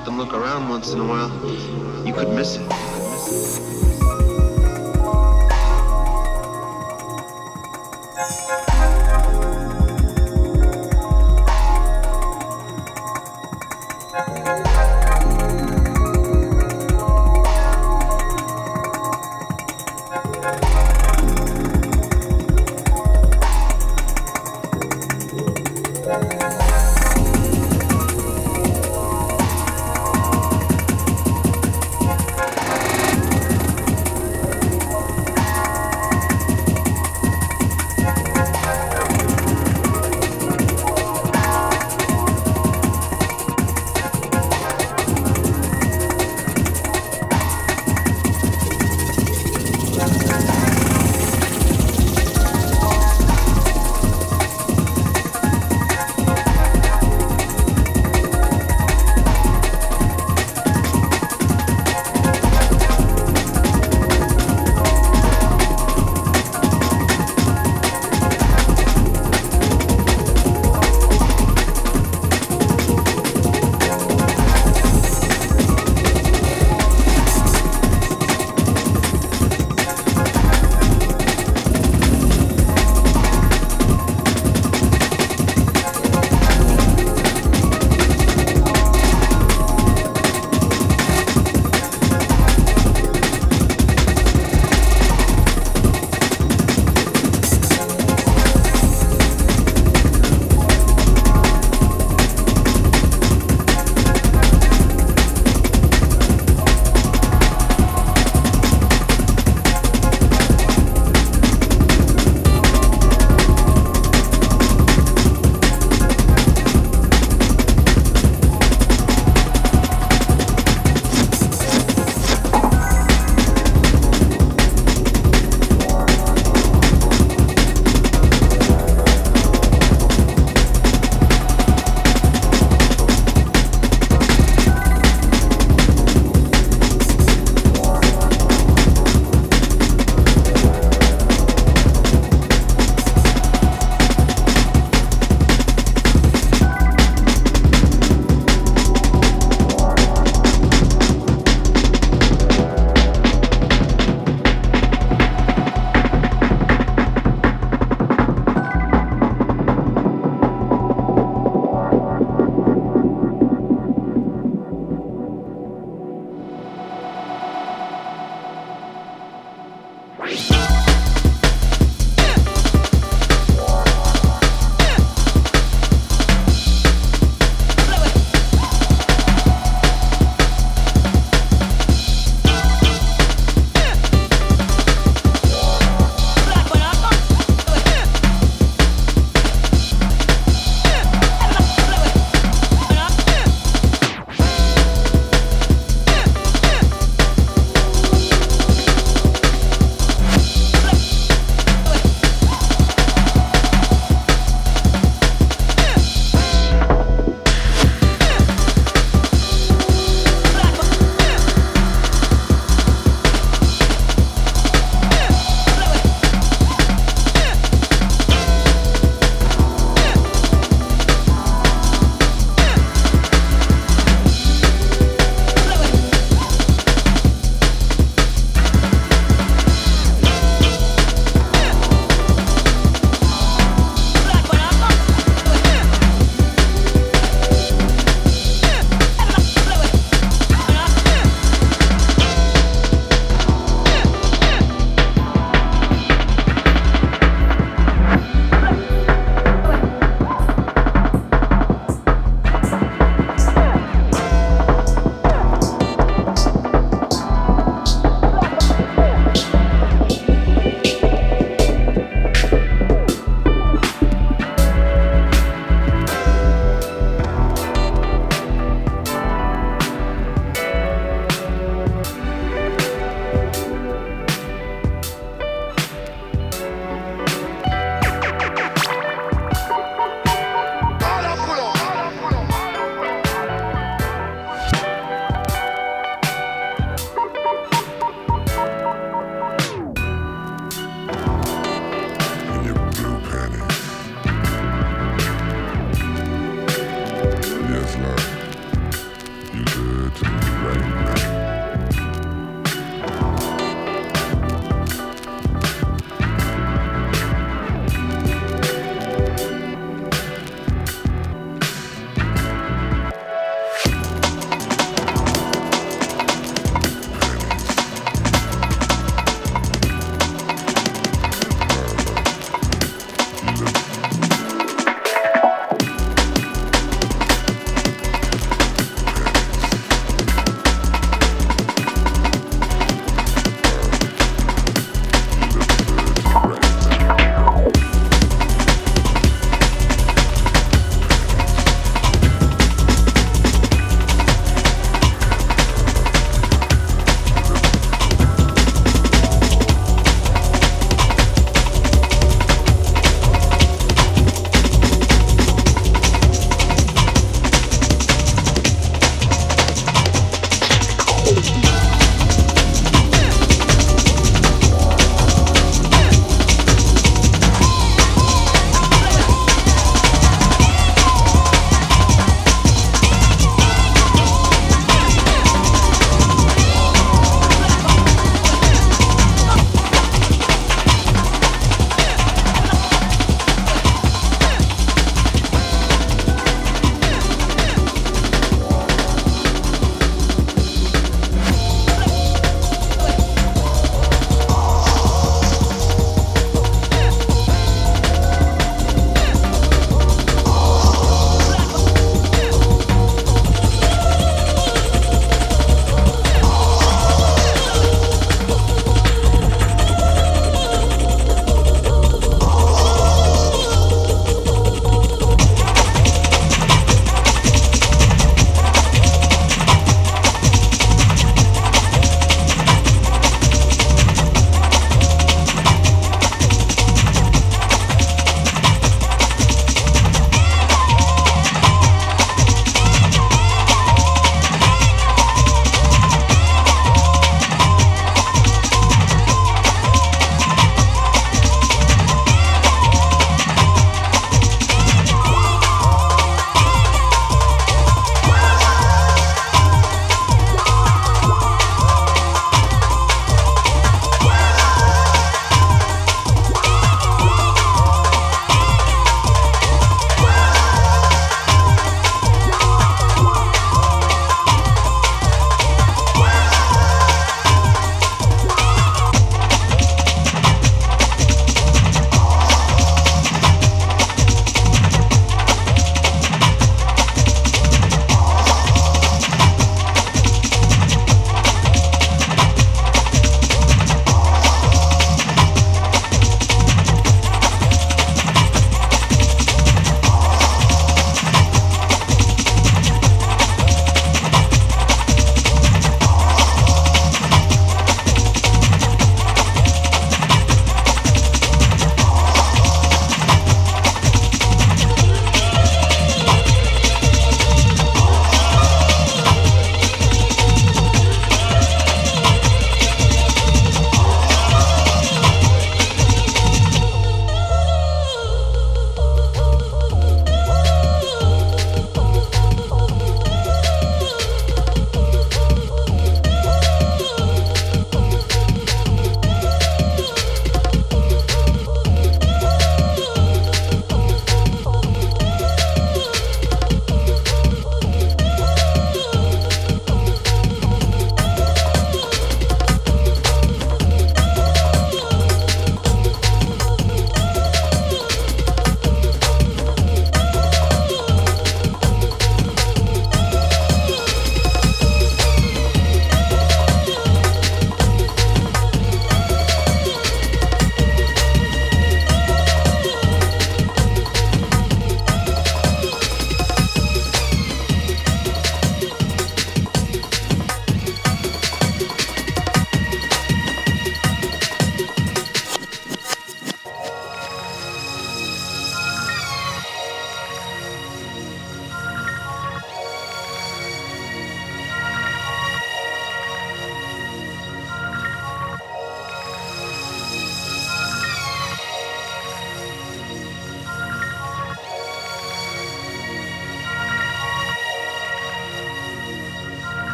[0.00, 1.30] stop and look around once in a while,
[2.06, 2.79] you could miss it.